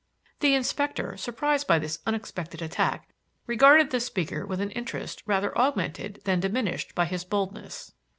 The 0.39 0.55
Inspector, 0.55 1.17
surprised 1.17 1.67
by 1.67 1.77
this 1.77 1.99
unexpected 2.07 2.59
attack, 2.63 3.09
regarded 3.45 3.91
the 3.91 3.99
speaker 3.99 4.47
with 4.47 4.59
an 4.59 4.71
interest 4.71 5.21
rather 5.27 5.55
augmented 5.55 6.21
than 6.25 6.39
diminished 6.39 6.95
by 6.95 7.05
his 7.05 7.23
boldness. 7.23 7.93